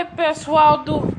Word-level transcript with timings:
Oi, 0.00 0.06
pessoal 0.16 0.78
do 0.78 1.14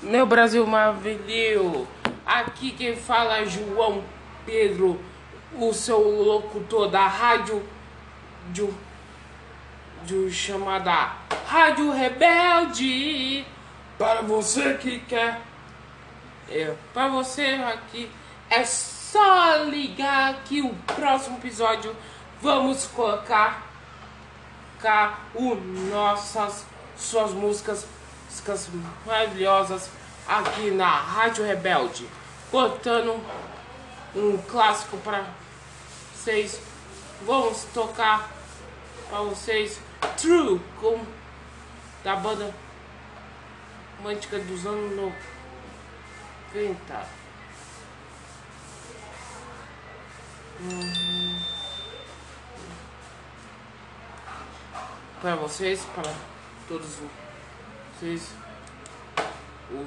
meu 0.00 0.24
Brasil 0.24 0.64
Maravilhoso. 0.64 1.88
Aqui 2.24 2.70
quem 2.70 2.94
fala 2.94 3.38
é 3.38 3.46
João 3.46 4.04
Pedro, 4.46 5.00
o 5.58 5.72
seu 5.74 5.98
locutor 6.22 6.88
da 6.88 7.04
rádio 7.08 7.68
de, 8.52 8.64
de 10.04 10.30
chamada 10.30 11.16
Rádio 11.48 11.90
Rebelde. 11.90 13.44
Para 13.98 14.22
você 14.22 14.74
que 14.74 15.00
quer, 15.00 15.40
é, 16.48 16.76
para 16.94 17.08
você 17.08 17.60
aqui 17.74 18.08
é 18.48 18.64
só 18.64 19.64
ligar 19.64 20.44
que 20.44 20.62
o 20.62 20.72
próximo 20.94 21.38
episódio 21.38 21.92
vamos 22.40 22.86
colocar 22.86 23.66
cá 24.80 25.18
o 25.34 25.56
nossas 25.90 26.64
suas 26.96 27.32
músicas, 27.32 27.84
músicas 28.32 28.70
maravilhosas 29.04 29.90
aqui 30.26 30.70
na 30.70 30.88
Rádio 30.88 31.44
Rebelde, 31.44 32.08
botando 32.50 33.20
um 34.16 34.38
clássico 34.48 34.96
para 34.98 35.26
vocês. 36.14 36.58
Vamos 37.26 37.64
tocar 37.74 38.30
para 39.10 39.18
vocês 39.20 39.78
True 40.16 40.60
com 40.80 41.04
da 42.02 42.16
banda 42.16 42.52
romântica 43.98 44.38
dos 44.38 44.66
anos 44.66 45.12
90. 46.54 47.06
Hum. 50.62 51.42
Para 55.20 55.36
vocês, 55.36 55.84
para 55.94 56.12
todos 56.66 56.98
vocês, 58.02 58.34
o, 59.70 59.86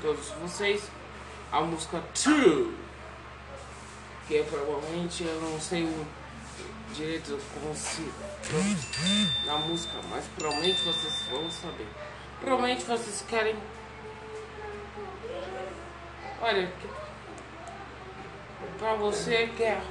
todos 0.00 0.30
vocês, 0.40 0.90
a 1.52 1.60
música 1.60 2.02
True, 2.14 2.74
que 4.26 4.38
é 4.38 4.42
provavelmente 4.44 5.24
eu 5.24 5.40
não 5.42 5.60
sei 5.60 5.84
o 5.84 6.06
direito 6.94 7.38
se 7.74 8.10
na 9.44 9.58
música, 9.58 9.92
mas 10.08 10.24
provavelmente 10.38 10.82
vocês 10.84 11.26
vão 11.30 11.50
saber. 11.50 11.86
Provavelmente 12.40 12.84
vocês 12.86 13.22
querem. 13.28 13.56
Olha, 16.40 16.72
para 18.78 18.94
você 18.94 19.48
que 19.54 19.64
é, 19.64 19.82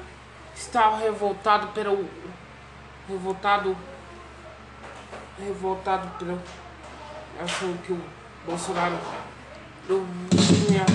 está 0.55 0.97
revoltado 0.97 1.67
pelo 1.67 2.09
revoltado 3.07 3.77
revoltado 5.37 6.07
pelo 6.17 6.41
achou 7.39 7.73
que 7.85 7.93
o 7.93 7.99
Bolsonaro 8.45 8.97
não 9.89 10.05
tinha 10.29 10.85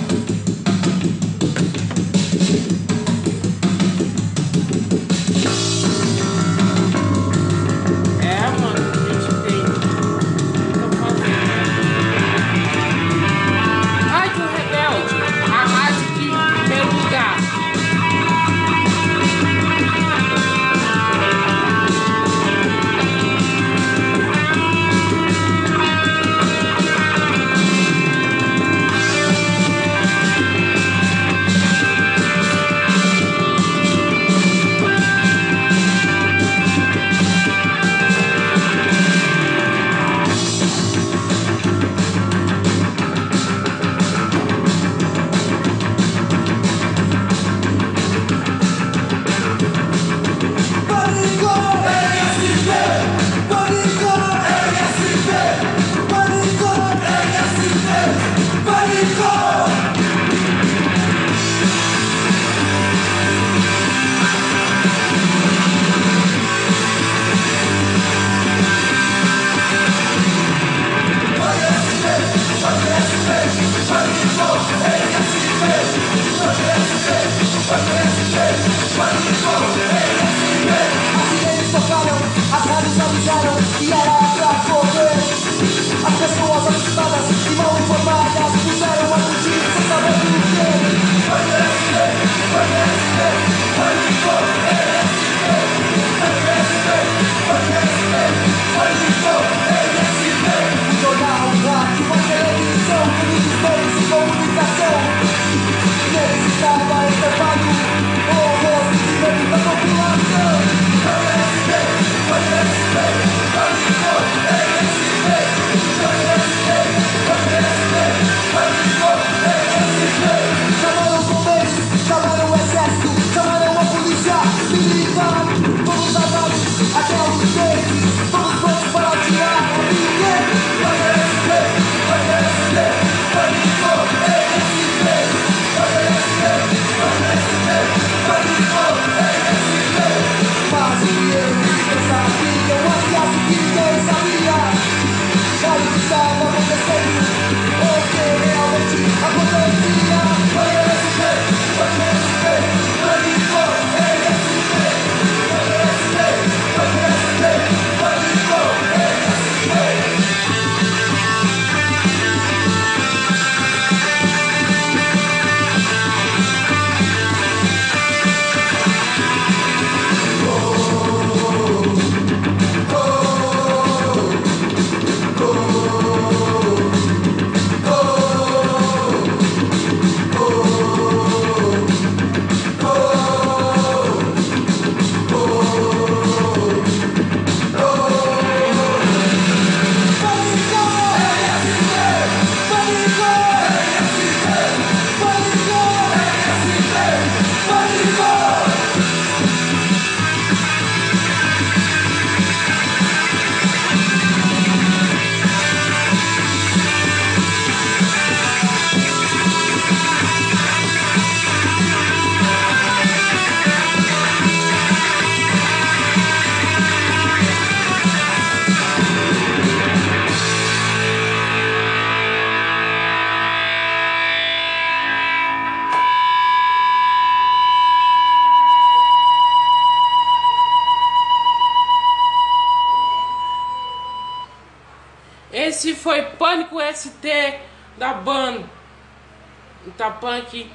Punk, 240.28 240.71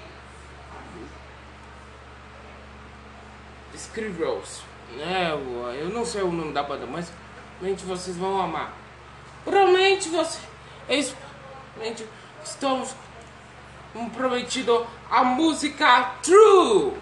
Skrillex, 3.76 4.64
né? 4.98 5.32
Eu 5.80 5.90
não 5.90 6.04
sei 6.04 6.24
o 6.24 6.32
nome 6.32 6.52
da 6.54 6.64
banda, 6.64 6.88
mas 6.88 7.12
realmente 7.62 7.86
vocês 7.86 8.18
vão 8.18 8.42
amar. 8.42 8.74
Realmente 9.46 10.10
vocês, 10.10 11.16
provavelmente 11.76 12.04
estamos 12.44 12.96
prometido 14.18 14.88
a 15.12 15.24
música 15.24 16.16
True. 16.24 16.94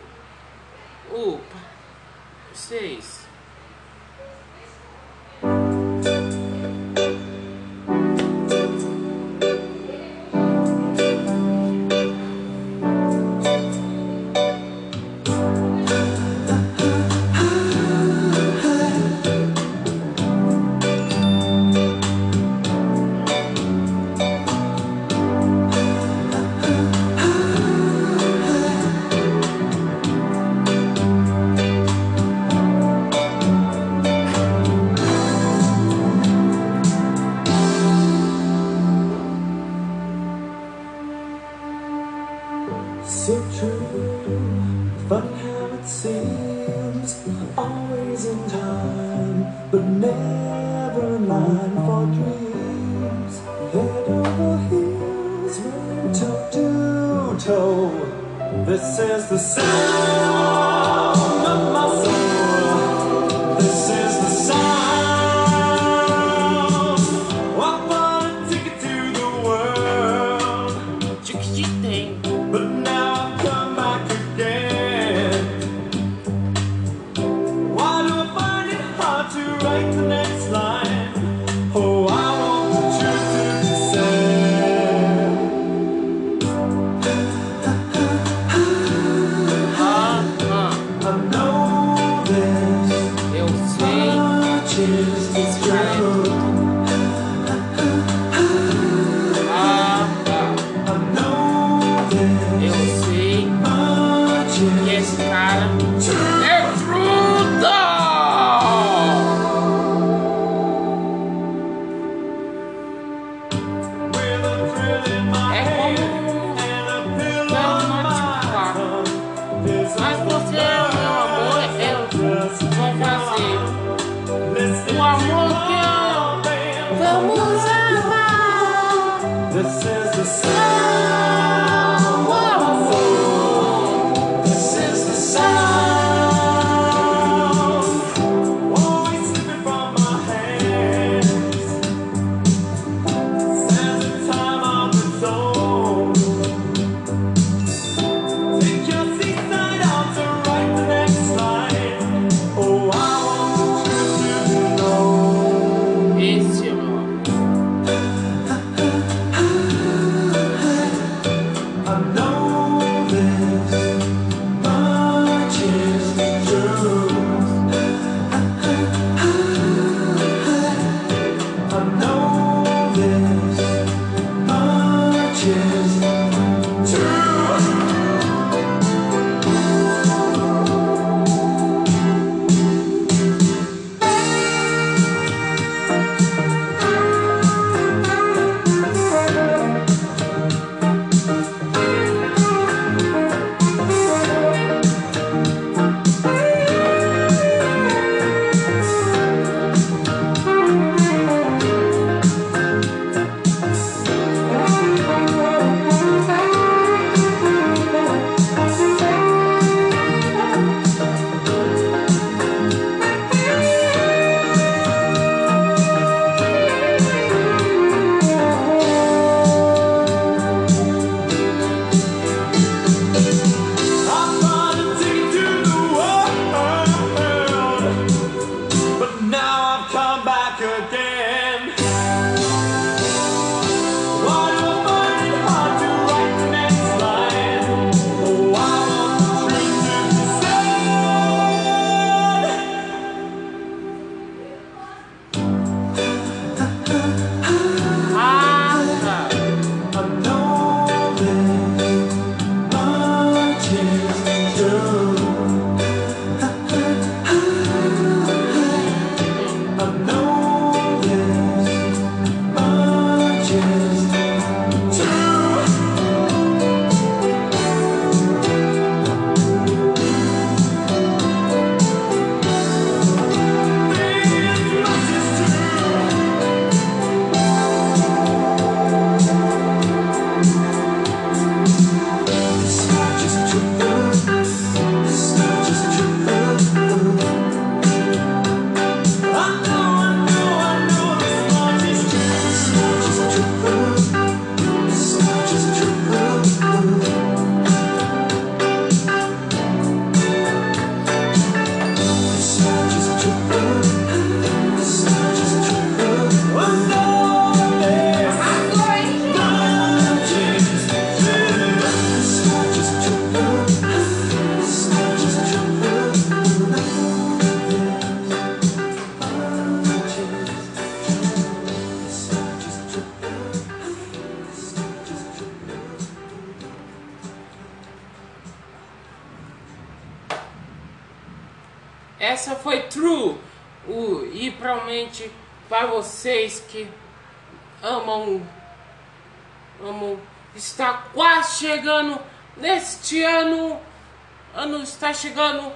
Está 345.01 345.11
chegando 345.11 345.73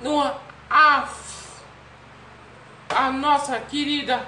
no 0.00 0.20
a, 0.68 1.08
a 2.88 3.12
nossa 3.12 3.60
querida 3.60 4.26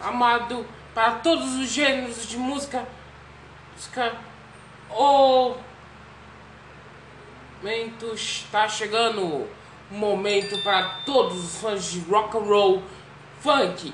amado 0.00 0.64
para 0.94 1.16
todos 1.16 1.56
os 1.56 1.68
gêneros 1.68 2.28
de 2.28 2.36
música, 2.36 2.86
música 3.74 4.14
o 4.90 5.56
momento 7.60 8.14
está 8.14 8.68
chegando. 8.68 9.48
Momento 9.90 10.62
para 10.62 11.00
todos 11.04 11.44
os 11.44 11.60
fãs 11.60 11.90
de 11.90 11.98
rock 12.08 12.36
and 12.36 12.42
roll, 12.42 12.82
funk, 13.40 13.92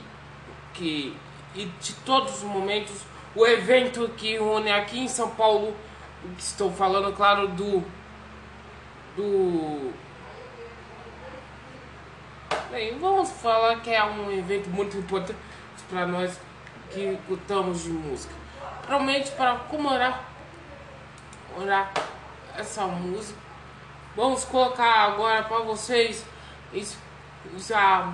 que 0.75 1.17
e 1.55 1.65
de 1.65 1.95
todos 2.05 2.37
os 2.37 2.43
momentos 2.43 3.01
o 3.35 3.47
evento 3.47 4.07
que 4.15 4.39
une 4.39 4.71
aqui 4.71 5.01
em 5.01 5.09
São 5.09 5.31
Paulo, 5.31 5.75
estou 6.39 6.71
falando 6.71 7.17
claro 7.17 7.49
do 7.49 7.83
do 9.17 9.76
Bem, 12.77 12.99
vamos 12.99 13.31
falar 13.31 13.81
que 13.81 13.89
é 13.89 14.05
um 14.05 14.31
evento 14.31 14.69
muito 14.69 14.99
importante 14.99 15.39
para 15.89 16.07
nós 16.07 16.39
que 16.91 17.19
gostamos 17.27 17.85
de 17.85 17.89
música. 17.89 18.35
Provavelmente 18.83 19.31
para 19.31 19.57
comemorar 19.61 20.23
orar 21.57 21.91
essa 22.55 22.87
música. 22.87 23.41
Vamos 24.15 24.45
colocar 24.45 25.07
agora 25.07 25.45
para 25.45 25.61
vocês 25.61 26.23
usar 27.55 28.13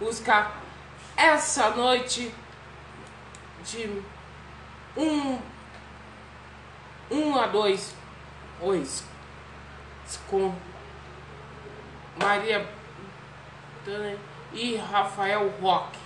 música 0.00 0.52
essa 1.14 1.68
noite 1.72 2.34
de 3.62 4.02
um, 4.96 5.38
um 7.10 7.36
a 7.36 7.46
dois, 7.46 7.94
dois 8.58 9.04
com 10.30 10.54
Maria 12.18 12.77
e 14.52 14.76
Rafael 14.76 15.52
Rock. 15.60 15.98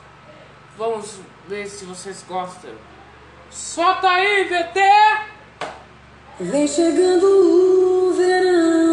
Vamos 0.77 1.21
ver 1.49 1.67
se 1.67 1.85
vocês 1.85 2.25
gostam. 2.27 2.71
Solta 3.51 4.09
aí, 4.09 4.45
VT! 4.45 4.81
Vem 6.41 6.67
chegando 6.67 7.25
o 7.25 8.15
verão, 8.15 8.92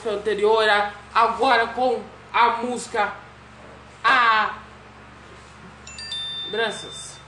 música 0.00 0.10
anterior, 0.12 0.64
agora 1.14 1.66
com 1.68 2.02
a 2.32 2.48
música 2.62 3.12
A. 4.02 4.54
Graças. 6.50 7.18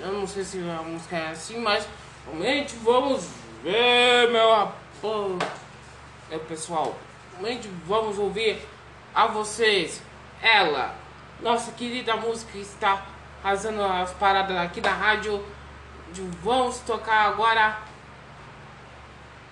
Eu 0.00 0.12
não 0.12 0.26
sei 0.26 0.44
se 0.44 0.58
a 0.58 0.82
música 0.82 1.16
é 1.16 1.30
assim, 1.30 1.58
mas 1.58 1.86
realmente 2.24 2.74
vamos 2.76 3.28
ver, 3.62 4.30
meu 4.30 4.50
rapaz. 4.50 4.74
É, 6.30 6.38
pessoal, 6.38 6.96
realmente 7.32 7.68
vamos 7.86 8.18
ouvir 8.18 8.66
a 9.14 9.26
vocês. 9.26 10.02
Ela, 10.42 10.94
nossa 11.40 11.70
querida 11.72 12.16
música 12.16 12.56
está 12.56 13.06
fazendo 13.42 13.82
as 13.82 14.10
paradas 14.12 14.56
aqui 14.56 14.80
da 14.80 14.90
rádio. 14.90 15.44
Vamos 16.42 16.78
tocar 16.78 17.26
agora 17.26 17.78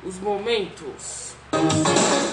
os 0.02 0.18
momentos. 0.18 1.34
Thank 1.52 1.88
you. 1.88 2.31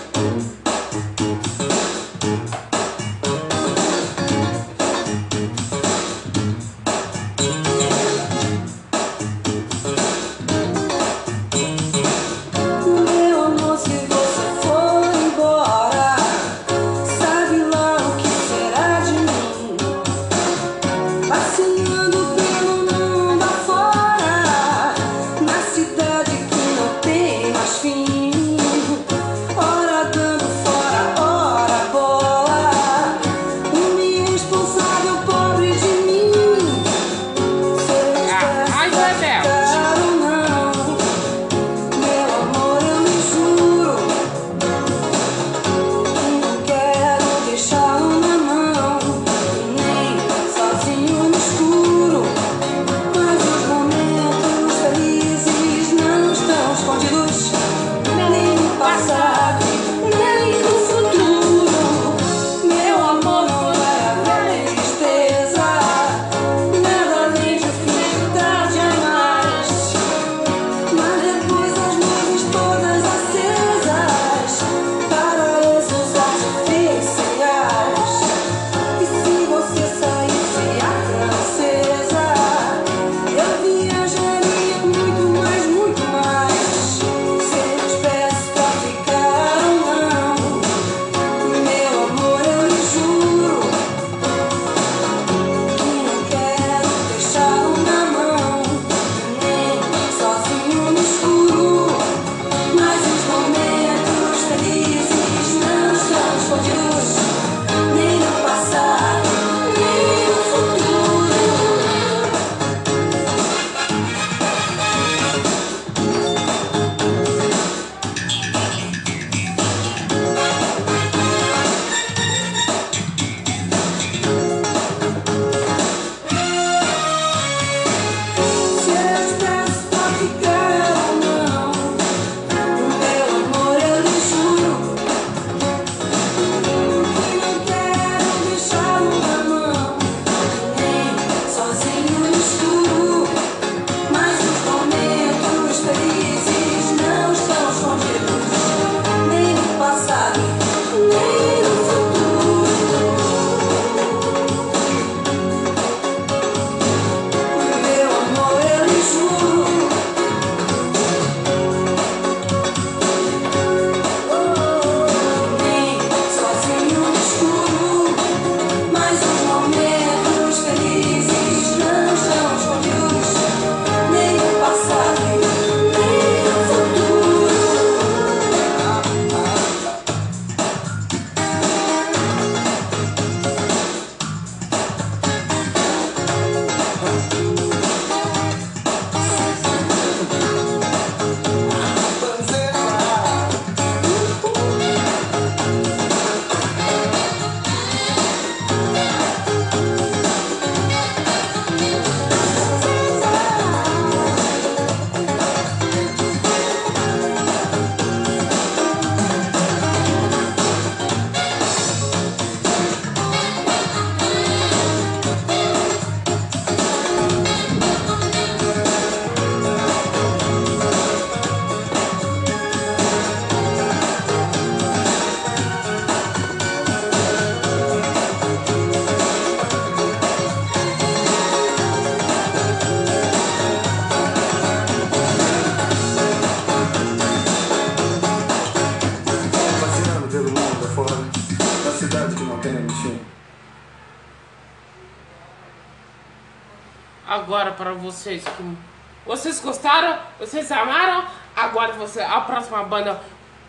agora 247.49 247.71
para 247.71 247.93
vocês. 247.93 248.43
Que 248.43 248.77
vocês 249.25 249.59
gostaram? 249.59 250.19
Vocês 250.37 250.71
amaram? 250.71 251.27
Agora 251.55 251.93
você, 251.93 252.21
a 252.21 252.41
próxima 252.41 252.83
banda 252.83 253.19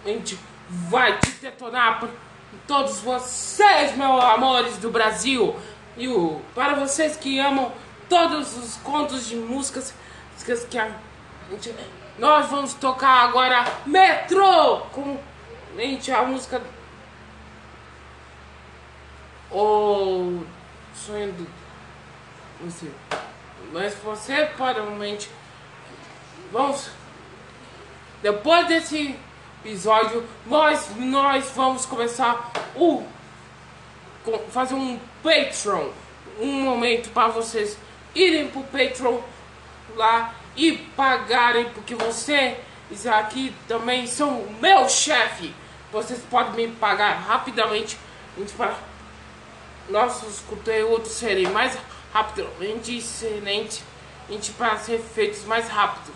a 0.04 0.08
gente 0.08 0.38
vai 0.68 1.18
te 1.18 1.30
detonar 1.30 1.98
por 1.98 2.10
todos 2.66 3.00
vocês, 3.00 3.96
meus 3.96 4.22
amores 4.22 4.76
do 4.76 4.90
Brasil. 4.90 5.56
E 5.96 6.06
o, 6.08 6.42
para 6.54 6.74
vocês 6.74 7.16
que 7.16 7.38
amam 7.38 7.72
todos 8.06 8.54
os 8.58 8.76
contos 8.76 9.26
de 9.26 9.36
músicas, 9.36 9.94
que 10.68 10.78
a 10.78 10.90
gente, 11.50 11.74
nós 12.18 12.50
vamos 12.50 12.74
tocar 12.74 13.24
agora 13.28 13.64
Metrô 13.86 14.80
com 14.92 15.18
gente, 15.76 16.12
a 16.12 16.22
música 16.22 16.60
O 19.50 20.44
Sonho 20.94 21.32
do. 21.32 21.46
Não 22.60 22.70
sei. 22.70 22.92
Mas 23.72 23.94
você 23.94 24.46
provavelmente 24.56 25.30
vamos 26.50 26.90
depois 28.22 28.66
desse 28.66 29.16
episódio 29.64 30.26
nós 30.46 30.90
nós 30.96 31.50
vamos 31.54 31.86
começar 31.86 32.50
o 32.74 33.04
fazer 34.50 34.74
um 34.74 34.98
Patreon, 35.22 35.88
um 36.38 36.62
momento 36.62 37.10
para 37.10 37.28
vocês 37.28 37.78
irem 38.14 38.48
pro 38.48 38.62
Patreon 38.64 39.20
lá 39.96 40.34
e 40.56 40.72
pagarem, 40.72 41.70
porque 41.70 41.94
você 41.94 42.58
aqui 43.06 43.54
também 43.68 44.06
são 44.06 44.46
meu 44.60 44.88
chefe. 44.88 45.54
Vocês 45.92 46.20
podem 46.30 46.68
me 46.68 46.74
pagar 46.76 47.14
rapidamente 47.14 47.98
para 48.56 48.74
nossos 49.88 50.40
conteúdos 50.40 51.12
serem 51.12 51.48
mais 51.48 51.76
rapidamente 52.12 52.96
excelentes, 52.96 53.82
gente 54.28 54.52
para 54.52 54.76
ser 54.78 54.98
feitos 54.98 55.44
mais 55.44 55.68
rápido. 55.68 56.12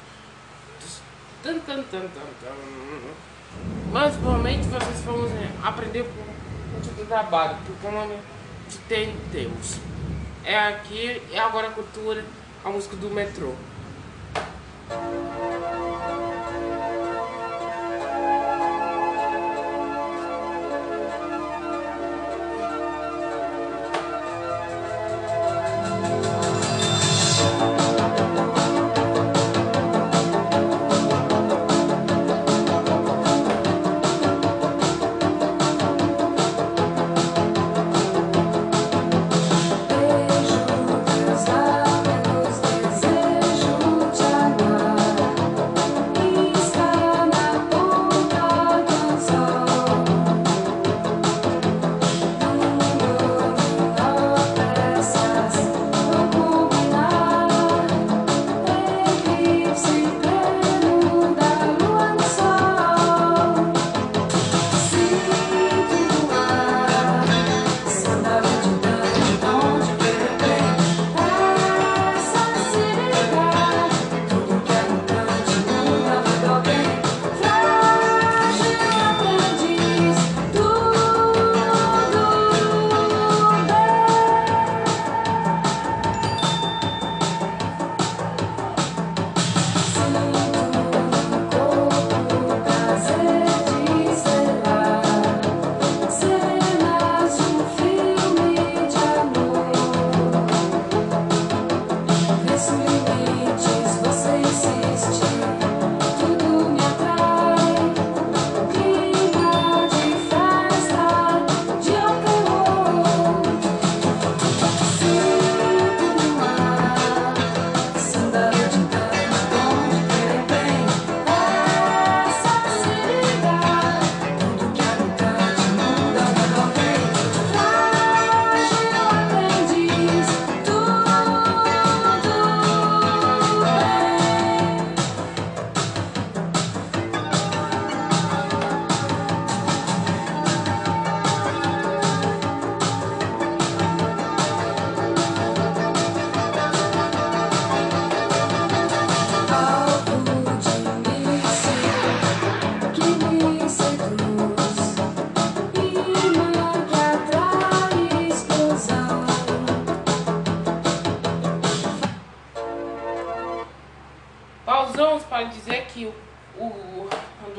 Mas 3.92 4.16
provavelmente 4.16 4.66
vocês 4.66 5.00
vão 5.04 5.26
eh, 5.26 5.50
aprender 5.62 6.04
com 6.04 6.34
muito 6.72 6.96
do 6.96 7.06
trabalho, 7.06 7.56
porque 7.64 7.72
como 7.82 8.00
a 8.00 8.06
gente 8.06 8.78
tem 8.88 9.16
temos. 9.30 9.78
É 10.44 10.58
aqui, 10.58 11.22
é 11.32 11.38
agora 11.38 11.68
a 11.68 11.70
cultura, 11.70 12.24
a 12.64 12.70
música 12.70 12.96
do 12.96 13.08
metrô. 13.10 13.54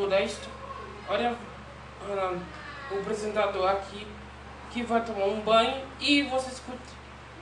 Andoreste, 0.05 0.47
olha 1.09 1.35
o 2.91 2.99
apresentador 2.99 3.67
aqui 3.67 4.05
que 4.71 4.83
vai 4.83 5.03
tomar 5.03 5.25
um 5.25 5.41
banho 5.41 5.81
e 5.99 6.21
você 6.23 6.51
escuta 6.51 6.77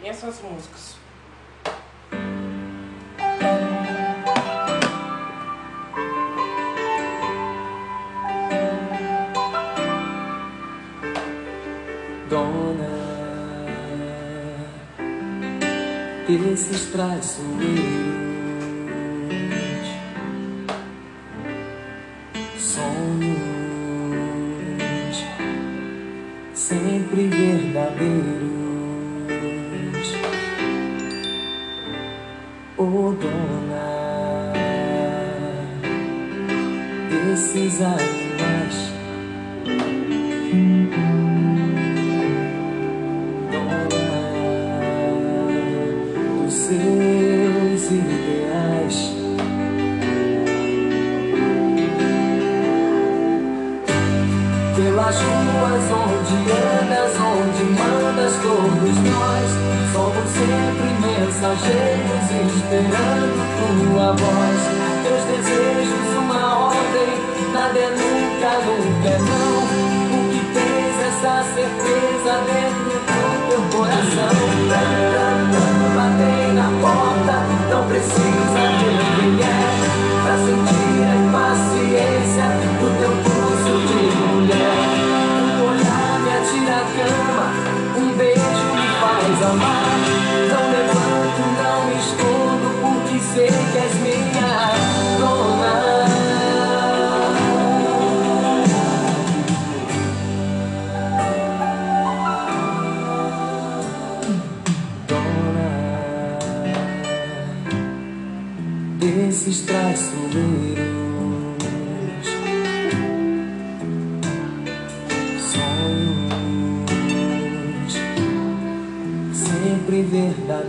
essas 0.02 0.42
músicas. 0.42 0.96
Dona 12.30 12.94
desses 16.26 16.92
traiçoeiros, 16.94 17.44
sonhos 17.44 18.23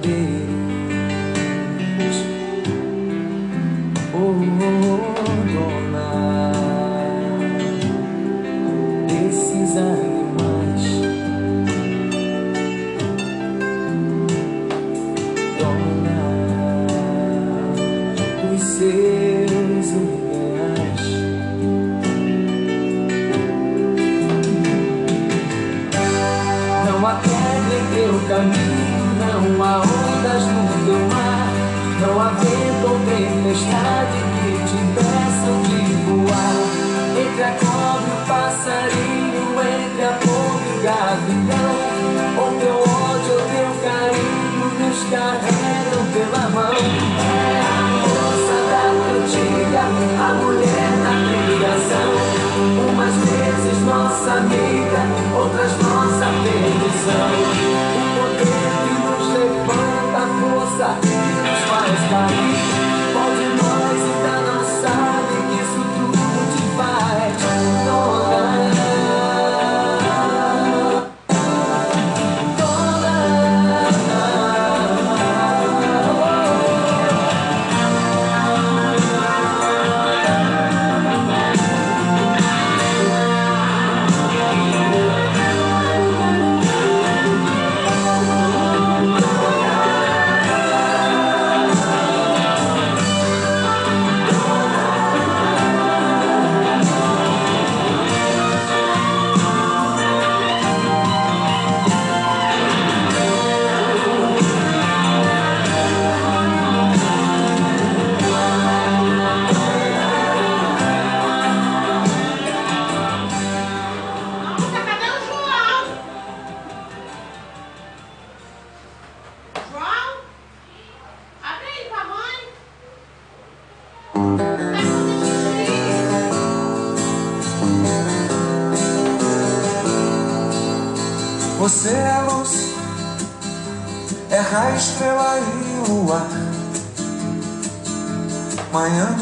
day. 0.04 0.33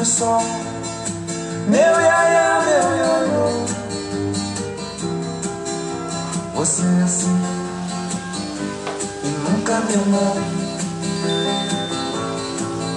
de 0.02 0.08
sol. 0.08 0.42
Meu 1.68 1.80
iaia, 1.80 2.02
-ia, 2.02 2.60
meu 2.66 2.88
iaiô 2.98 3.46
Você 6.56 6.82
é 6.82 7.02
assim 7.04 7.40
E 9.22 9.28
nunca 9.44 9.80
meu 9.88 10.04
nome 10.06 10.62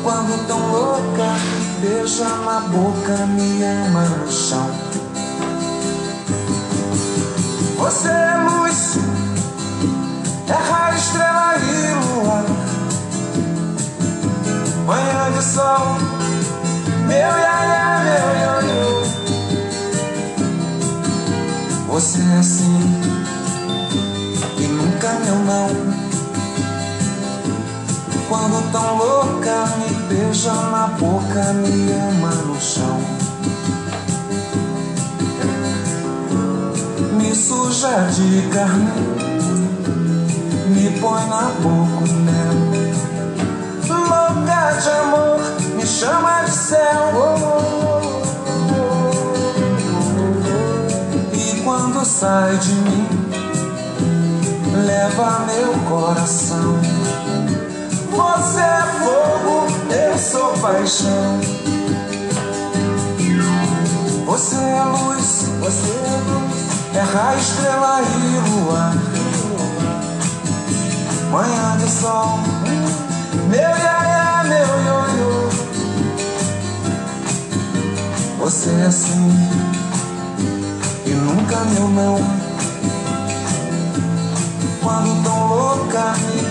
Quando 0.04 0.48
tão 0.48 0.72
louca 0.72 1.30
beija 1.82 2.30
na 2.44 2.60
boca, 2.62 3.26
me 3.28 3.64
ama. 3.64 4.06
no 4.06 4.32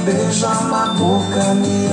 beija 0.04 0.54
na 0.70 0.94
boca, 0.94 1.54
minha. 1.54 1.83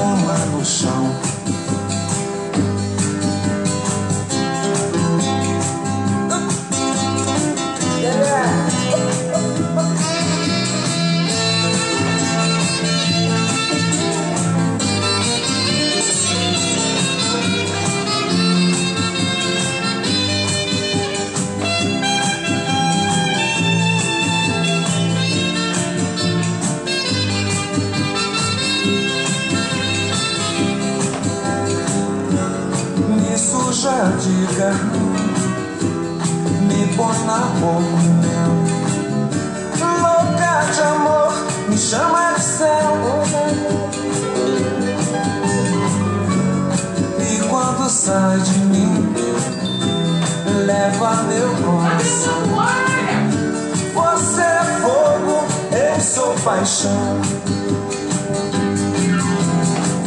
Paixão. 56.44 57.22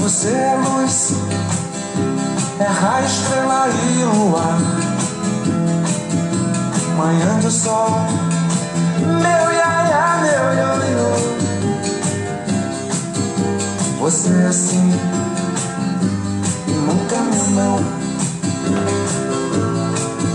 Você 0.01 0.29
é 0.29 0.57
luz, 0.57 1.13
é 2.59 2.65
raio, 2.65 3.07
estrela 3.07 3.69
e 3.69 4.05
luar. 4.05 4.59
Manhã 6.97 7.39
de 7.41 7.51
sol, 7.51 8.01
meu 9.01 9.53
iaia, 9.53 10.21
meu 10.23 10.47
ioiô. 10.59 11.13
Você 14.01 14.29
é 14.29 14.47
assim, 14.47 14.93
e 16.69 16.71
nunca 16.71 17.17
me 17.17 17.55
não. 17.55 17.79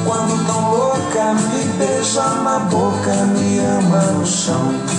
Quando 0.06 0.46
tão 0.48 0.72
louca, 0.72 1.34
me 1.34 1.64
beija 1.78 2.28
na 2.44 2.60
boca, 2.60 3.14
me 3.26 3.60
ama 3.60 4.02
no 4.14 4.26
chão. 4.26 4.99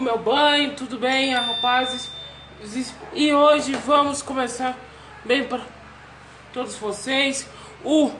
Meu 0.00 0.18
banho, 0.18 0.74
tudo 0.74 0.98
bem, 0.98 1.34
rapazes? 1.34 2.10
E 3.12 3.32
hoje 3.32 3.74
vamos 3.74 4.22
começar 4.22 4.76
bem 5.24 5.44
para 5.44 5.60
todos 6.52 6.76
vocês. 6.76 7.46
O 7.84 8.10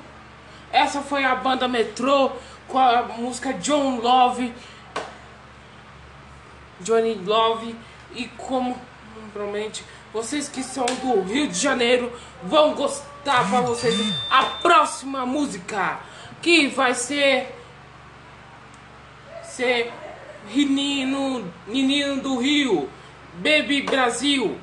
essa 0.70 1.00
foi 1.00 1.24
a 1.24 1.34
banda 1.34 1.66
Metrô 1.66 2.32
com 2.68 2.78
a 2.78 3.02
música 3.02 3.54
John 3.54 3.98
Love. 4.00 4.52
Johnny 6.80 7.14
Love 7.14 7.74
e 8.14 8.26
como 8.28 8.78
provavelmente 9.32 9.84
vocês 10.12 10.48
que 10.48 10.62
são 10.62 10.86
do 10.86 11.22
Rio 11.22 11.48
de 11.48 11.58
Janeiro 11.58 12.12
vão 12.42 12.74
gostar 12.74 13.48
para 13.48 13.60
vocês 13.60 13.96
a 14.30 14.44
próxima 14.44 15.24
música 15.24 16.00
que 16.42 16.68
vai 16.68 16.94
ser 16.94 17.54
ser 19.42 19.92
Menino, 20.48 21.44
Menino 21.66 22.22
do 22.22 22.38
Rio, 22.38 22.88
Baby 23.42 23.82
Brasil. 23.82 24.56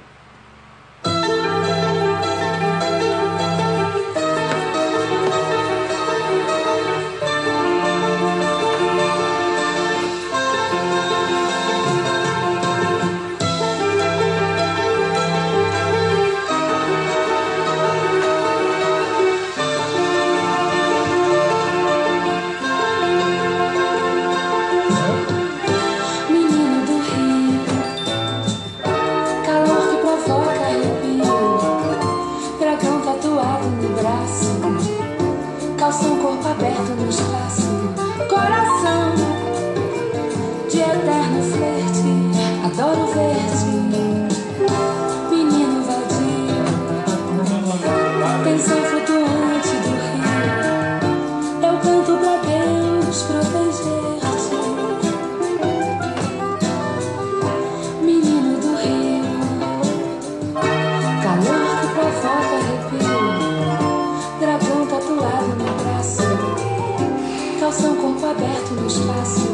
No 68.87 69.46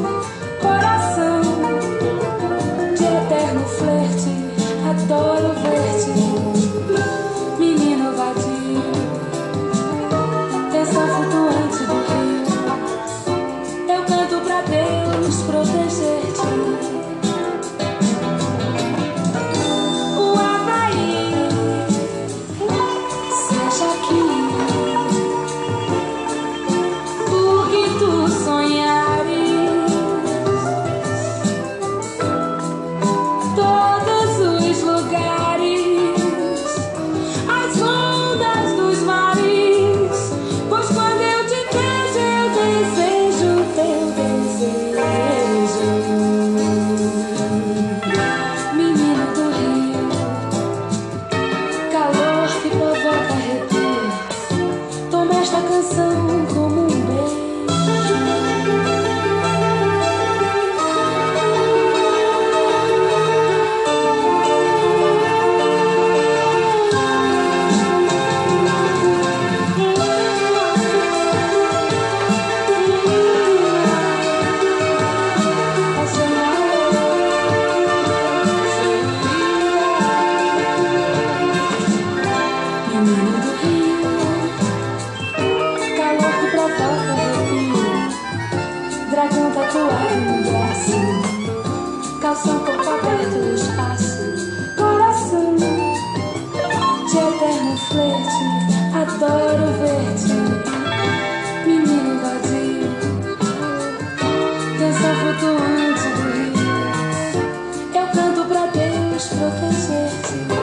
Just 109.24 109.40
look 109.40 109.64
easy. 109.64 110.63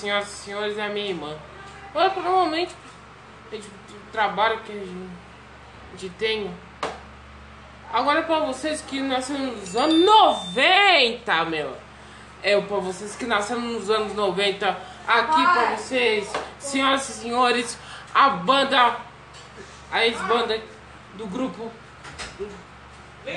senhoras 0.00 0.28
e 0.28 0.44
senhores, 0.44 0.78
é 0.78 0.86
a 0.86 0.88
minha 0.88 1.10
irmã. 1.10 1.36
Ela 1.94 2.08
normalmente, 2.14 2.74
o 3.52 3.54
é 3.54 3.60
trabalho 4.12 4.60
que 4.60 4.72
a 4.72 5.96
gente 5.96 6.14
tem. 6.16 6.50
Agora, 7.92 8.22
pra 8.22 8.38
vocês 8.40 8.80
que 8.80 9.00
nasceram 9.00 9.46
nos 9.46 9.76
anos 9.76 10.04
90, 10.04 11.44
meu. 11.46 11.76
É, 12.42 12.58
pra 12.58 12.78
vocês 12.78 13.14
que 13.16 13.26
nasceram 13.26 13.60
nos 13.60 13.90
anos 13.90 14.14
90, 14.14 14.66
é 14.66 14.76
aqui 15.06 15.42
Vai. 15.42 15.52
pra 15.52 15.76
vocês, 15.76 16.32
senhoras 16.58 17.08
e 17.08 17.12
senhores, 17.12 17.78
a 18.14 18.30
banda, 18.30 18.96
a 19.92 20.06
ex-banda 20.06 20.58
do 21.14 21.26
grupo 21.26 21.70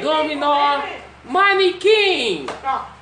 Dominó 0.01 0.81
Manequim. 1.25 2.45
Tá. 2.61 2.93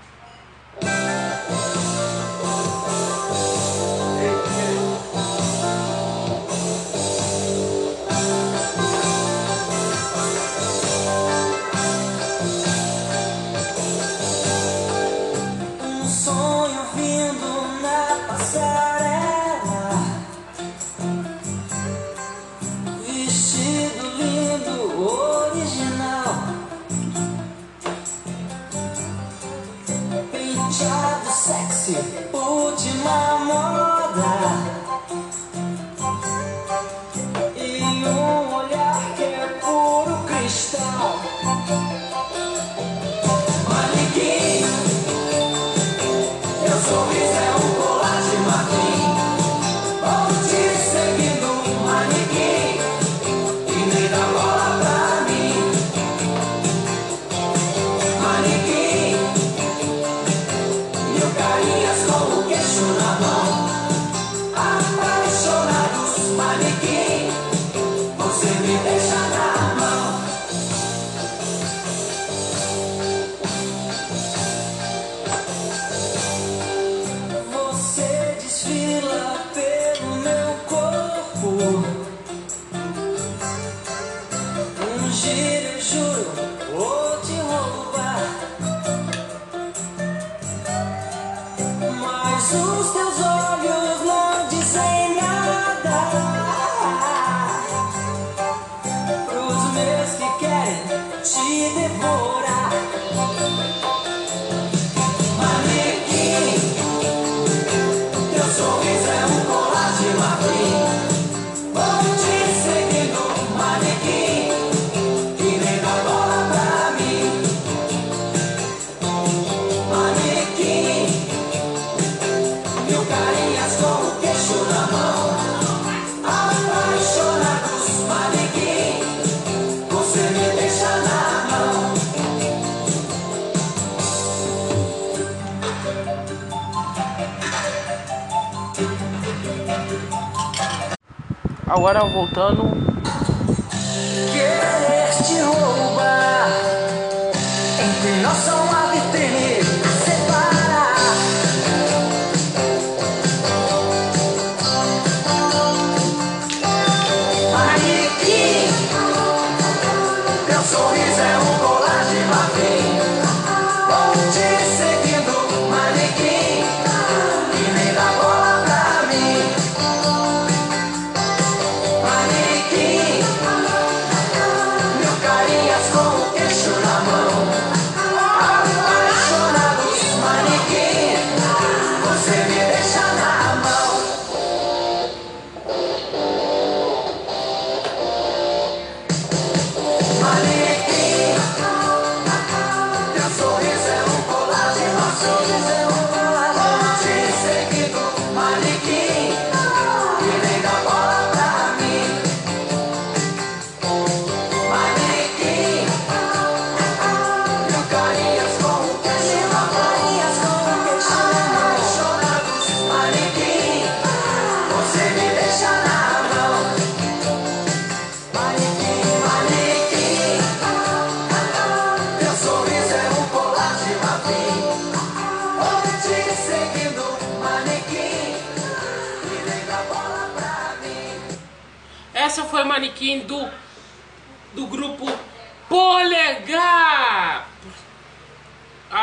agora 141.72 142.04
voltando 142.04 142.91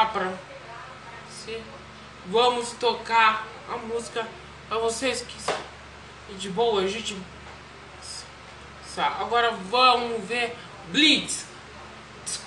palavra. 0.09 0.39
Sim. 1.31 1.63
Vamos 2.27 2.73
tocar 2.73 3.47
a 3.71 3.77
música 3.77 4.27
para 4.69 4.79
vocês 4.79 5.23
que 5.23 5.37
e 6.31 6.35
de 6.35 6.51
boa, 6.51 6.83
a 6.83 6.87
gente. 6.87 7.17
Agora 9.21 9.53
vamos 9.71 10.25
ver 10.25 10.57
Blitz 10.91 11.47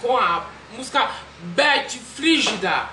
com 0.01 0.17
a 0.17 0.45
música 0.75 1.09
Bad 1.55 1.97
Frígida. 1.97 2.89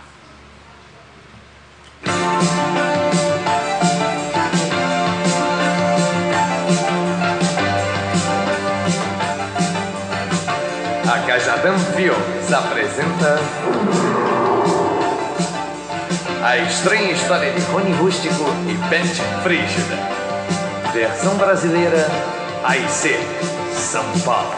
A 11.13 11.27
Cajadão 11.27 11.77
Filmes 11.97 12.53
apresenta 12.53 13.39
a 16.43 16.57
estranha 16.59 17.11
história 17.11 17.53
de 17.53 17.61
Rony 17.63 17.93
Rústico 17.95 18.45
e 18.69 18.75
Beth 18.89 19.43
Frígida. 19.43 19.97
Versão 20.93 21.37
brasileira, 21.37 22.07
AIC, 22.65 23.19
São 23.75 24.05
Paulo. 24.21 24.55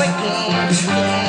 again. 0.00 1.27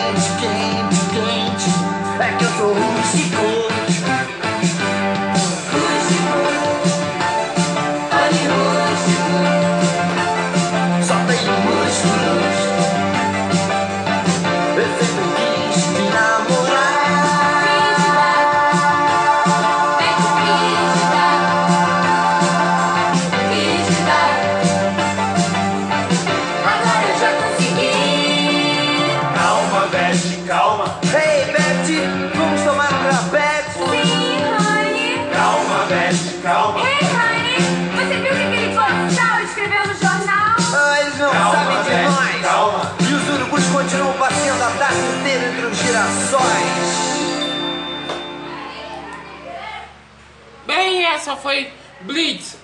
só 51.30 51.38
foi 51.38 51.72
Blitz. 52.02 52.58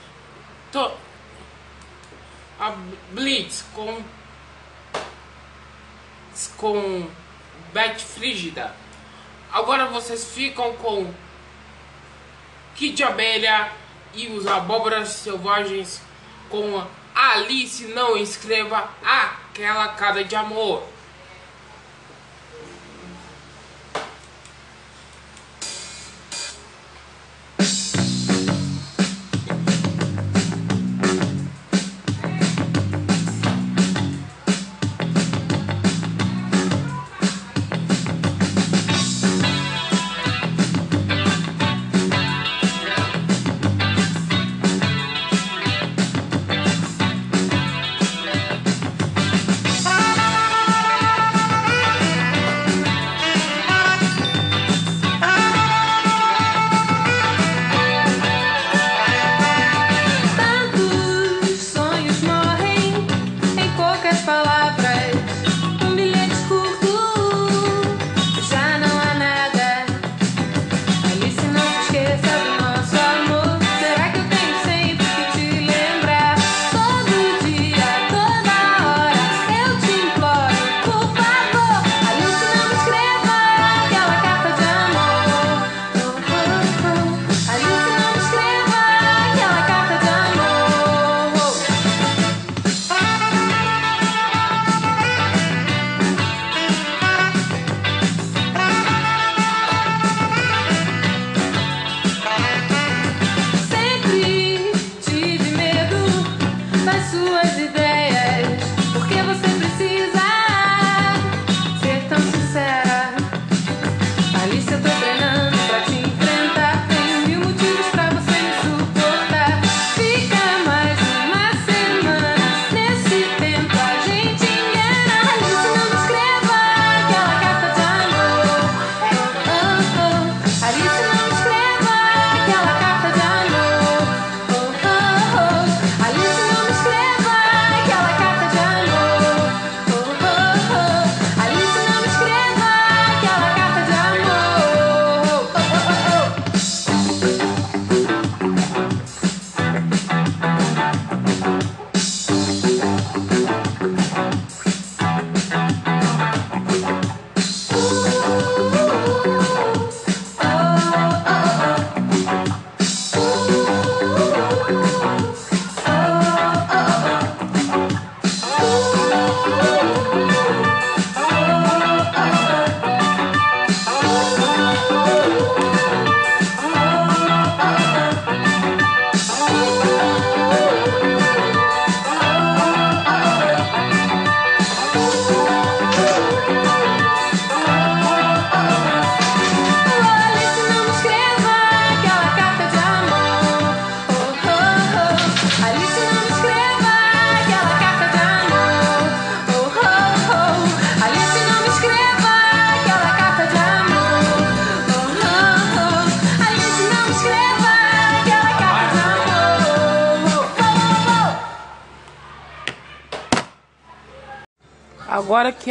To, 0.72 0.91
a 2.59 2.72
Blitz 3.11 3.63
com 3.76 4.01
com 6.57 7.07
Bet 7.72 8.03
Frígida. 8.03 8.76
Agora 9.53 9.86
vocês 9.86 10.34
ficam 10.34 10.74
com 10.78 11.13
Kit 12.76 12.95
de 12.95 13.03
Abelha 13.03 13.72
e 14.16 14.28
os 14.30 14.47
Abóboras 14.47 15.09
Selvagens 15.09 16.01
com 16.49 16.84
Alice 17.13 17.86
Não 17.89 18.18
Escreva 18.18 18.89
Aquela 19.03 19.89
Cara 19.89 20.24
de 20.24 20.36
Amor. 20.36 20.84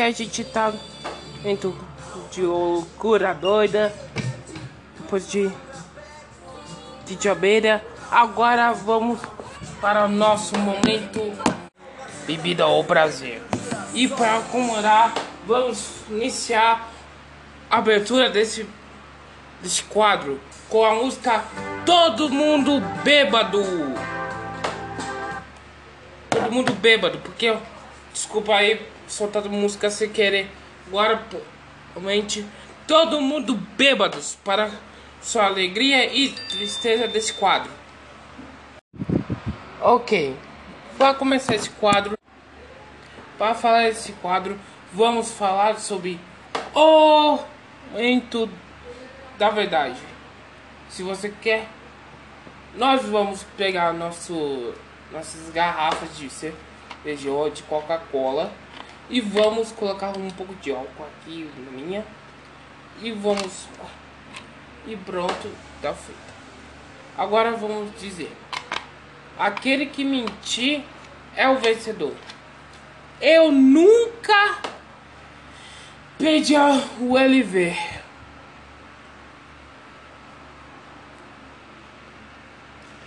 A 0.05 0.11
gente 0.11 0.45
tá 0.45 0.73
dentro 1.43 1.75
de 2.31 2.43
loucura 2.43 3.33
doida, 3.33 3.95
depois 4.99 5.29
de 5.31 5.51
de 7.07 7.23
Jabeira, 7.23 7.85
agora 8.11 8.73
vamos 8.73 9.21
para 9.81 10.07
o 10.07 10.09
nosso 10.09 10.59
momento 10.59 11.21
bebida 12.27 12.67
ou 12.67 12.83
prazer. 12.83 13.43
E 13.93 14.09
para 14.09 14.41
comemorar, 14.51 15.13
vamos 15.47 15.87
iniciar 16.09 16.91
a 17.71 17.79
abertura 17.79 18.31
desse 18.31 18.67
desse 19.63 19.83
quadro 19.85 20.41
com 20.69 20.85
a 20.85 20.95
música 20.95 21.45
Todo 21.87 22.29
Mundo 22.29 22.81
Bêbado. 23.03 23.63
Todo 26.31 26.53
mundo 26.53 26.75
bêbado, 26.75 27.19
porque 27.19 27.57
desculpa 28.13 28.55
aí 28.55 28.94
soltando 29.07 29.49
música 29.51 29.91
sem 29.91 30.09
querer. 30.11 30.51
Agora, 30.87 31.23
realmente, 31.95 32.45
todo 32.87 33.21
mundo 33.21 33.55
bêbados 33.77 34.37
para 34.45 34.71
sua 35.21 35.47
alegria 35.47 36.13
e 36.13 36.29
tristeza 36.31 37.09
desse 37.09 37.33
quadro. 37.33 37.71
Ok, 39.81 40.37
para 40.97 41.15
começar 41.15 41.55
esse 41.55 41.71
quadro, 41.71 42.17
para 43.37 43.55
falar 43.55 43.85
desse 43.85 44.13
quadro, 44.13 44.59
vamos 44.93 45.31
falar 45.33 45.79
sobre 45.79 46.21
o 46.75 47.39
momento 47.93 48.49
da 49.39 49.51
verdade. 49.51 49.99
Se 50.89 51.03
você 51.03 51.33
quer, 51.43 51.67
nós 52.77 53.03
vamos 53.05 53.45
pegar 53.57 53.93
nosso, 53.93 54.75
nossas 55.13 55.51
garrafas 55.51 56.17
de 56.17 56.29
cerveja 56.31 57.31
ou 57.31 57.51
de 57.51 57.63
Coca-Cola 57.65 58.53
e 59.11 59.21
vamos 59.21 59.73
colocar 59.73 60.17
um 60.17 60.31
pouco 60.31 60.55
de 60.57 60.71
álcool 60.71 61.05
aqui 61.05 61.51
na 61.59 61.71
minha 61.71 62.05
e 63.03 63.13
vamos 63.13 63.69
e 64.87 64.97
pronto, 64.97 65.51
tá 65.81 65.95
feito. 65.95 66.35
Agora 67.17 67.53
vamos 67.53 67.99
dizer: 67.99 68.31
aquele 69.39 69.87
que 69.87 70.05
mentir 70.05 70.83
é 71.35 71.49
o 71.49 71.59
vencedor. 71.59 72.15
Eu 73.21 73.51
nunca 73.51 74.59
pedi 76.19 76.55
o 77.01 77.17
LV. 77.17 77.77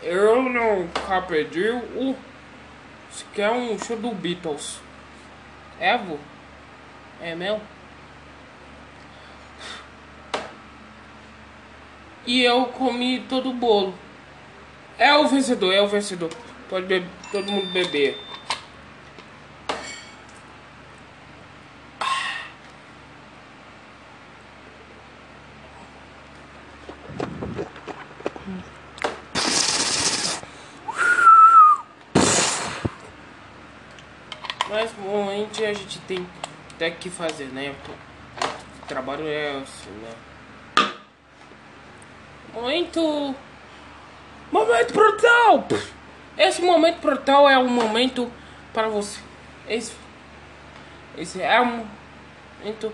Eu 0.01 0.41
nunca 0.41 1.21
pedi 1.21 1.69
o. 1.69 2.15
Isso 3.11 3.25
aqui 3.31 3.41
é 3.41 3.51
um 3.51 3.77
show 3.77 3.97
do 3.97 4.11
Beatles. 4.11 4.86
É, 5.79 5.97
vô? 5.97 6.17
É 7.21 7.35
mesmo? 7.35 7.61
E 12.25 12.43
eu 12.43 12.65
comi 12.65 13.21
todo 13.29 13.49
o 13.49 13.53
bolo. 13.53 13.93
É 14.97 15.15
o 15.15 15.27
vencedor, 15.27 15.73
é 15.73 15.81
o 15.81 15.87
vencedor. 15.87 16.29
Pode 16.69 16.85
beber, 16.85 17.09
todo 17.31 17.51
mundo 17.51 17.71
beber. 17.71 18.19
Mas 34.69 34.91
normalmente 34.97 35.63
a 35.63 35.73
gente 35.73 35.96
tem 36.07 36.25
até 36.73 36.89
que 36.89 37.09
fazer, 37.09 37.45
né? 37.45 37.75
O 38.81 38.87
trabalho 38.87 39.27
é 39.27 39.57
assim, 39.57 39.89
né? 39.91 40.89
Momento. 42.53 43.35
Momento 44.51 44.93
brutal! 44.93 45.67
Esse 46.37 46.61
momento 46.61 47.01
brutal 47.01 47.49
é 47.49 47.57
um 47.57 47.67
momento 47.67 48.31
para 48.73 48.87
você. 48.87 49.19
Esse, 49.67 49.93
esse 51.17 51.41
é 51.41 51.59
um 51.59 51.85
momento 52.59 52.93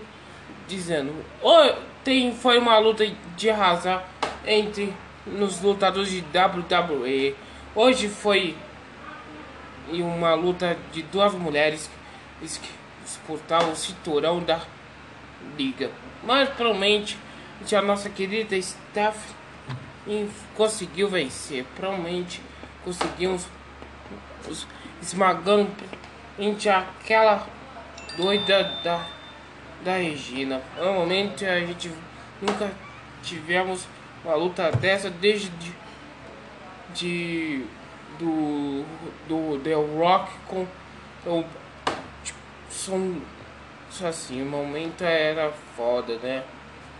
dizendo. 0.66 1.14
Oh, 1.40 1.74
tem, 2.02 2.34
foi 2.34 2.58
uma 2.58 2.78
luta 2.78 3.06
de 3.36 3.50
arrasar 3.50 4.04
entre 4.44 4.92
nos 5.26 5.60
lutadores 5.60 6.10
de 6.10 6.20
WWE. 6.20 7.36
Hoje 7.74 8.08
foi 8.08 8.56
uma 9.90 10.34
luta 10.34 10.76
de 10.92 11.02
duas 11.02 11.32
mulheres 11.34 11.88
que 12.40 12.83
disputavam 13.04 13.72
o 13.72 13.76
cinturão 13.76 14.40
da 14.40 14.60
liga. 15.56 15.90
Mas 16.22 16.48
provavelmente 16.48 17.18
a 17.72 17.82
nossa 17.82 18.08
querida 18.10 18.60
Steph 18.60 19.16
conseguiu 20.56 21.08
vencer. 21.08 21.64
Provavelmente 21.76 22.40
conseguimos 22.84 23.46
os- 24.48 24.66
esmagando 25.02 25.70
entre 26.38 26.68
aquela 26.68 27.46
doida 28.16 28.64
da, 28.82 29.06
da 29.84 29.96
Regina. 29.96 30.60
Normalmente 30.76 31.44
a 31.44 31.60
gente 31.60 31.90
nunca 32.40 32.70
tivemos 33.22 33.86
uma 34.24 34.34
luta 34.34 34.70
dessa 34.72 35.10
desde 35.10 35.48
de, 35.50 35.72
de 36.94 37.64
do 38.18 38.84
do 39.28 39.58
The 39.62 39.74
Rock 39.74 40.30
com 40.46 40.66
o 41.26 41.44
são 42.74 43.22
só 43.88 44.08
assim, 44.08 44.42
o 44.42 44.46
momento 44.46 45.02
era 45.02 45.52
foda, 45.76 46.16
né? 46.16 46.42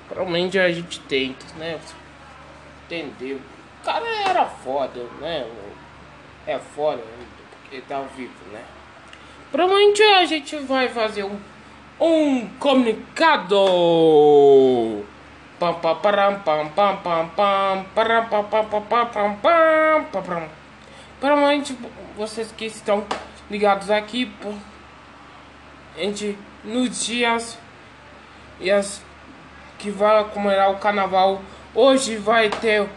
Provavelmente 0.08 0.58
a 0.58 0.70
gente 0.70 1.00
tenta, 1.00 1.44
né? 1.58 1.80
Entendeu? 2.84 3.40
O 3.80 3.84
cara 3.84 4.06
era 4.28 4.46
foda, 4.46 5.02
né? 5.20 5.44
É 6.46 6.58
foda, 6.58 7.02
porque 7.62 7.80
tá 7.80 8.00
vivo, 8.16 8.32
né? 8.52 8.62
Provavelmente 9.50 10.02
a 10.02 10.24
gente 10.24 10.56
vai 10.58 10.88
fazer 10.88 11.24
um, 11.24 11.38
um 12.00 12.48
comunicado. 12.60 13.56
Pam, 15.58 15.74
pam, 15.74 15.96
pam, 15.96 16.40
pam, 16.44 16.68
pam, 16.68 16.96
pam, 16.98 17.84
param, 17.94 18.26
pam, 18.26 18.44
pam, 18.44 18.64
pam, 18.64 18.80
pam, 18.80 19.06
pam, 19.06 19.36
pam, 19.36 20.04
pam, 20.12 20.22
pam. 20.22 20.48
Provavelmente 21.18 21.76
vocês 22.16 22.52
que 22.52 22.66
estão 22.66 23.04
ligados 23.50 23.90
aqui, 23.90 24.26
pô, 24.26 24.52
gente 25.96 26.38
nos 26.64 27.04
dias 27.04 27.58
e 28.60 28.70
as 28.70 29.02
que 29.78 29.90
vai 29.90 30.24
comemorar 30.24 30.70
o 30.70 30.78
carnaval, 30.78 31.42
hoje 31.74 32.16
vai 32.16 32.48
ter 32.48 32.88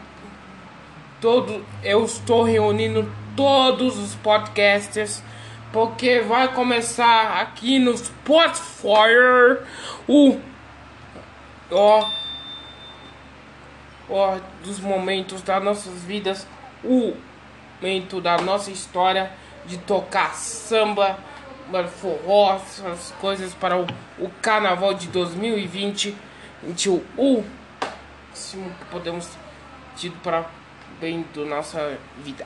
todo 1.19 1.65
eu 1.83 2.05
estou 2.05 2.43
reunindo 2.43 3.11
todos 3.35 3.97
os 3.97 4.15
podcasters 4.15 5.21
porque 5.73 6.21
vai 6.21 6.47
começar 6.53 7.41
aqui 7.41 7.79
no 7.79 7.97
Spotify 7.97 9.59
o 10.07 10.39
ó 11.71 12.09
ó 14.09 14.37
dos 14.63 14.79
momentos 14.79 15.41
das 15.41 15.63
nossas 15.63 16.03
vidas 16.03 16.47
o 16.83 17.13
momento 17.81 18.21
da 18.21 18.37
nossa 18.37 18.71
história 18.71 19.31
de 19.65 19.77
tocar 19.79 20.33
samba 20.35 21.17
mano, 21.69 21.87
forró 21.87 22.55
essas 22.55 23.11
coisas 23.19 23.53
para 23.53 23.77
o, 23.77 23.85
o 24.19 24.29
carnaval 24.41 24.93
de 24.93 25.07
2020 25.07 26.15
21 26.63 27.03
o 27.17 27.43
máximo 28.29 28.69
que 28.79 28.85
podemos 28.85 29.29
tido 29.95 30.15
para 30.21 30.45
bem 30.99 31.25
da 31.35 31.45
nossa 31.45 31.97
vida. 32.23 32.45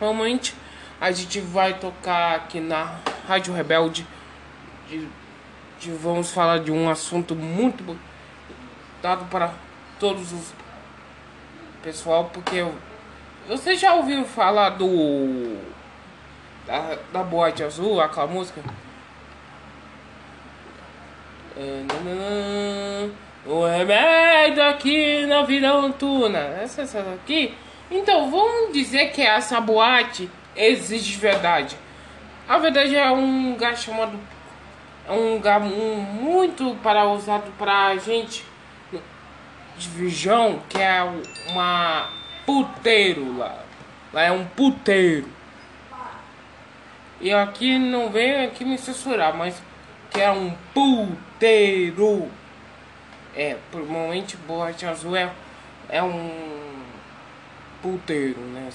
Normalmente 0.00 0.54
a 1.00 1.10
gente 1.10 1.40
vai 1.40 1.74
tocar 1.78 2.36
aqui 2.36 2.60
na 2.60 2.98
Rádio 3.26 3.54
Rebelde. 3.54 4.06
De, 4.88 5.08
de- 5.80 5.92
vamos 5.92 6.30
falar 6.30 6.60
de 6.60 6.70
um 6.70 6.88
assunto 6.88 7.34
muito 7.34 7.98
dado 9.02 9.24
para 9.26 9.52
todos 9.98 10.32
os 10.32 10.52
pessoal, 11.82 12.30
porque 12.32 12.64
você 13.48 13.76
já 13.76 13.94
ouviu 13.94 14.24
falar 14.24 14.70
do 14.70 15.56
da, 16.66 16.96
da 17.12 17.22
boate 17.22 17.62
azul, 17.62 18.00
aquela 18.00 18.26
música? 18.26 18.60
O 23.46 23.64
remédio 23.64 24.62
aqui 24.64 25.24
na 25.26 25.42
vida 25.42 25.72
noturna. 25.80 26.38
Essa, 26.38 26.82
essa 26.82 26.98
aqui. 27.00 27.54
Então, 27.90 28.30
vamos 28.30 28.72
dizer 28.72 29.12
que 29.12 29.22
essa 29.22 29.60
boate 29.60 30.28
existe 30.56 31.12
de 31.12 31.18
verdade. 31.18 31.76
A 32.48 32.58
verdade 32.58 32.96
é 32.96 33.10
um 33.10 33.52
lugar 33.52 33.76
chamado. 33.76 34.18
É 35.08 35.12
um 35.12 35.34
lugar 35.34 35.60
mu- 35.60 35.96
muito 35.96 36.76
para 36.82 37.06
usado 37.06 37.50
para 37.56 37.96
gente 37.96 38.44
de 39.78 39.88
Vijão, 39.90 40.60
que 40.68 40.78
é 40.78 41.00
uma 41.50 42.08
puteiro 42.44 43.38
lá. 43.38 43.54
Lá 44.12 44.22
é 44.22 44.32
um 44.32 44.44
puteiro. 44.44 45.28
E 47.20 47.32
aqui 47.32 47.78
não 47.78 48.10
vem 48.10 48.44
aqui 48.44 48.64
me 48.64 48.76
censurar, 48.76 49.34
mas 49.36 49.62
que 50.10 50.20
é 50.20 50.30
um 50.30 50.54
puteiro. 50.74 52.30
É, 53.34 53.56
provavelmente 53.70 54.36
borracha 54.36 54.90
azul 54.90 55.14
é, 55.14 55.30
é 55.88 56.02
um 56.02 56.30
puteiro, 57.82 58.40
né? 58.40 58.70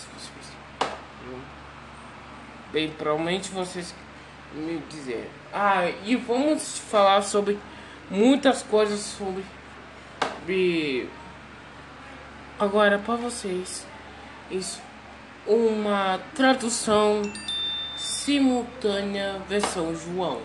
Bem, 2.71 2.89
provavelmente 2.91 3.49
vocês 3.51 3.93
me 4.53 4.81
dizer. 4.89 5.29
Ah, 5.53 5.89
e 6.05 6.15
vamos 6.15 6.77
falar 6.77 7.21
sobre 7.21 7.59
muitas 8.09 8.63
coisas 8.63 8.99
sobre. 8.99 9.43
sobre 10.19 11.09
agora 12.59 12.99
para 12.99 13.15
vocês. 13.15 13.85
Isso. 14.49 14.81
Uma 15.47 16.19
tradução 16.35 17.23
simultânea 18.01 19.39
versão 19.47 19.95
João. 19.95 20.41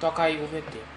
Toca 0.00 0.22
aí 0.22 0.42
o 0.42 0.46
VT. 0.46 0.95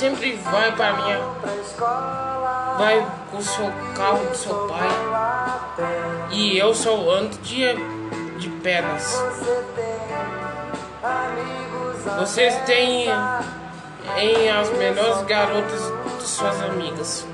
Sempre 0.00 0.32
vai 0.50 0.74
para 0.74 0.94
minha. 0.94 1.18
Vai 2.78 3.06
com 3.30 3.36
o 3.36 3.42
seu 3.42 3.70
carro 3.94 4.24
do 4.24 4.34
seu 4.34 4.54
pai. 4.66 4.88
E 6.30 6.56
eu 6.56 6.74
só 6.74 6.96
ando 7.10 7.36
de, 7.42 7.74
de 8.38 8.48
pernas. 8.62 9.22
Vocês 12.18 12.56
têm 12.64 13.08
em 14.16 14.50
as 14.50 14.70
melhores 14.70 15.20
garotas 15.26 15.82
de 16.18 16.22
suas 16.22 16.62
amigas. 16.62 17.26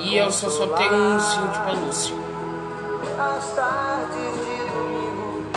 E 0.00 0.16
eu 0.16 0.30
só, 0.30 0.48
só 0.48 0.68
tenho 0.68 0.94
um 0.94 1.20
cinto 1.20 1.52
de 1.52 1.60
pelúcia. 1.60 2.16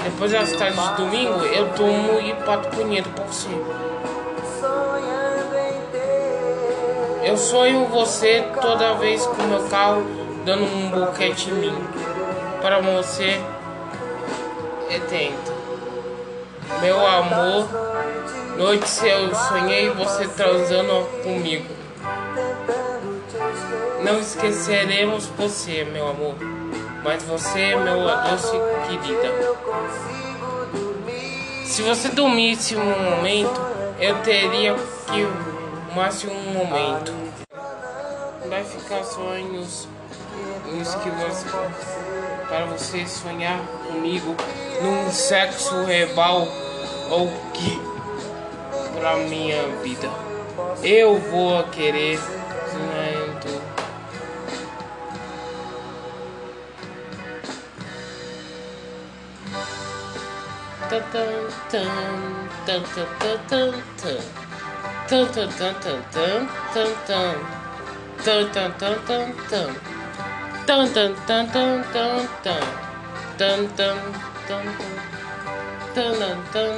Depois 0.03 0.31
das 0.33 0.51
tardes 0.51 0.89
de 0.89 0.95
domingo, 0.97 1.45
eu 1.45 1.69
tomo 1.75 2.19
e 2.19 2.33
pato 2.43 2.75
punheta 2.75 3.09
pra 3.09 3.23
você. 3.23 3.47
Eu 7.29 7.37
sonho 7.37 7.85
você 7.85 8.43
toda 8.59 8.95
vez 8.95 9.23
com 9.23 9.43
meu 9.43 9.61
carro 9.69 10.03
dando 10.43 10.63
um 10.63 10.89
boquete 10.89 11.51
em 11.51 11.53
mim. 11.53 11.75
Para 12.59 12.81
você, 12.81 13.39
é 14.89 14.99
tenta. 15.07 15.53
Meu 16.81 17.05
amor, 17.05 17.67
noites 18.57 19.03
eu 19.03 19.35
sonhei 19.35 19.91
você 19.91 20.27
transando 20.29 21.05
comigo. 21.21 21.67
Não 24.03 24.19
esqueceremos 24.19 25.27
você, 25.37 25.83
meu 25.83 26.07
amor. 26.07 26.33
Mas 27.03 27.21
você 27.25 27.59
é 27.59 27.75
meu 27.75 28.05
doce 28.05 28.57
querida. 28.87 29.55
Se 31.63 31.83
você 31.83 32.09
dormisse 32.09 32.75
um 32.75 33.11
momento, 33.11 33.61
eu 33.99 34.17
teria 34.23 34.73
que 35.11 35.48
mais 35.95 36.23
um 36.23 36.33
momento. 36.53 37.13
Vai 38.47 38.63
ficar 38.63 39.03
sonhos 39.03 39.87
uns 40.71 40.95
que 40.95 41.09
você 41.09 41.45
para 42.47 42.65
você 42.65 43.05
sonhar 43.05 43.59
comigo 43.87 44.35
num 44.81 45.11
sexo 45.11 45.83
rebal 45.83 46.47
ou 47.09 47.27
que 47.53 47.81
pra 48.99 49.17
minha 49.17 49.67
vida. 49.83 50.09
Eu 50.83 51.17
vou 51.17 51.63
querer 51.65 52.19
muito. 52.73 53.69
Tan, 60.89 61.01
tan, 61.11 61.49
tan, 61.69 61.85
tan, 62.65 62.81
tan, 62.83 63.37
tan, 63.47 63.71
tan. 64.01 64.48
Tan, 65.09 65.25
tan, 65.33 65.49
tan, 65.57 65.73
tan, 65.81 66.03
tan, 66.11 66.47
tan, 66.71 66.89
tan. 67.07 67.35
Tan, 68.23 68.51
tan, 68.53 68.71
tan, 68.77 68.95
tan, 69.07 69.33
tan. 69.49 69.69
Tan, 70.67 70.93
tan, 70.93 71.15
tan, 71.25 71.47
tan, 71.49 71.83
tan, 71.93 72.27
tan. 72.43 72.63
Tan, 73.39 73.67
tan, 73.75 73.97
tan, 74.47 74.65
tan. 75.95 76.13
Tan, 76.13 76.43
tan. 76.53 76.73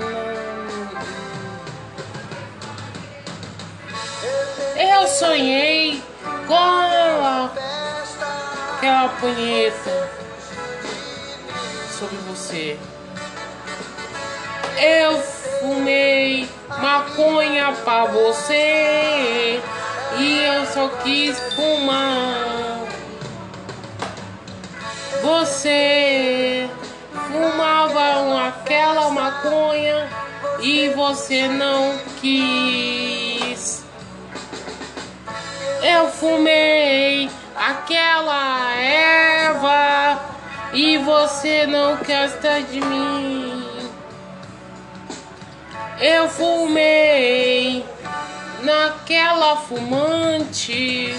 Eu 4.77 5.07
sonhei 5.09 6.01
com 6.47 6.81
ela, 6.83 7.51
aquela 8.77 9.09
punheta 9.09 10.09
sobre 11.99 12.15
você. 12.29 12.79
Eu 14.79 15.40
fumei 15.61 16.49
maconha 16.81 17.71
pra 17.83 18.05
você 18.05 19.61
e 20.17 20.43
eu 20.43 20.65
só 20.65 20.89
quis 21.03 21.39
fumar. 21.53 22.81
Você 25.21 26.67
fumava 27.13 28.47
aquela 28.47 29.11
maconha 29.11 30.09
e 30.61 30.89
você 30.89 31.47
não 31.47 31.95
quis. 32.19 33.83
Eu 35.83 36.07
fumei 36.07 37.29
aquela 37.55 38.75
erva 38.75 40.19
e 40.73 40.97
você 40.97 41.67
não 41.67 41.97
gosta 41.97 42.61
de 42.63 42.81
mim. 42.81 43.50
Eu 46.01 46.27
fumei 46.27 47.85
naquela 48.63 49.57
fumante, 49.57 51.15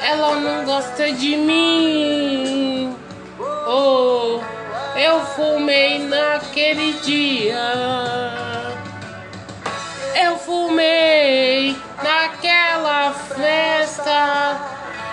ela 0.00 0.34
não 0.36 0.64
gosta 0.64 1.12
de 1.12 1.36
mim. 1.36 2.96
Oh, 3.66 4.40
eu 4.96 5.20
fumei 5.36 5.98
naquele 5.98 6.94
dia. 7.00 7.70
Eu 10.24 10.38
fumei 10.38 11.76
naquela 12.02 13.12
festa 13.12 14.58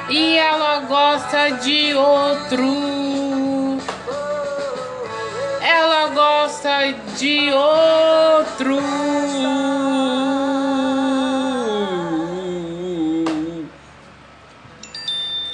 e 0.07 0.37
ela 0.37 0.79
gosta 0.87 1.49
de 1.61 1.93
outro. 1.93 3.64
Ela 5.67 6.09
gosta 6.09 6.93
de 7.17 7.51
outro. 7.51 8.77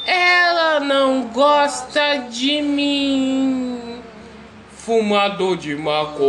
Ela 0.05 0.82
não 0.82 1.28
gosta 1.28 2.18
de 2.30 2.62
mim, 2.62 4.01
fumador 4.74 5.55
de 5.55 5.78
maconha. 5.78 6.22